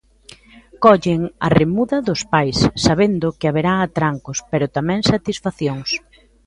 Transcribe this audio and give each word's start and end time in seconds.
Collen 0.83 1.21
a 1.45 1.47
remuda 1.59 1.97
dos 2.07 2.21
pais 2.33 2.57
sabendo 2.85 3.35
que 3.39 3.49
haberá 3.49 3.73
atrancos, 3.79 4.37
pero 4.51 4.71
tamén 4.77 4.99
satisfaccións. 5.11 5.89